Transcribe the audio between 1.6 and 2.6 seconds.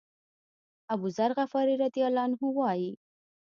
رضی الله عنه